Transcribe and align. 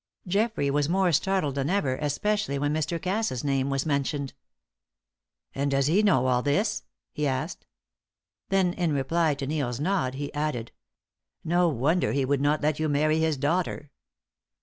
Geoffrey 0.27 0.71
was 0.71 0.89
more 0.89 1.11
startled 1.11 1.53
than 1.53 1.69
ever, 1.69 1.95
especially 1.97 2.57
when 2.57 2.73
Mr. 2.73 2.99
Cass's 2.99 3.43
name 3.43 3.69
was 3.69 3.85
mentioned. 3.85 4.33
"And 5.53 5.69
does 5.69 5.85
he 5.85 6.01
know 6.01 6.25
all 6.25 6.41
this?" 6.41 6.81
he 7.11 7.27
asked. 7.27 7.67
Then, 8.49 8.73
in 8.73 8.93
reply 8.93 9.35
to 9.35 9.45
Neil's 9.45 9.79
nod, 9.79 10.15
he 10.15 10.33
added: 10.33 10.71
"No 11.43 11.69
wonder 11.69 12.13
he 12.13 12.25
would 12.25 12.41
not 12.41 12.63
let 12.63 12.79
you 12.79 12.89
marry 12.89 13.19
his 13.19 13.37
daughter!" 13.37 13.91